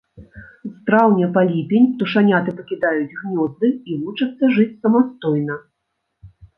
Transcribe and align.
З 0.69 0.71
траўня 0.87 1.27
па 1.35 1.43
ліпень 1.51 1.85
птушаняты 1.91 2.57
пакідаюць 2.63 3.17
гнёзды 3.21 3.73
і 3.77 3.91
вучацца 4.03 4.53
жыць 4.61 4.71
самастойна. 4.85 5.65